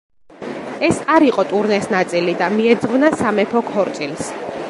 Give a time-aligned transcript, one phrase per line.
[0.87, 4.35] ეს არ იყო ტურნეს ნაწილი და მიეძღვნა სამეფო ქორწილს.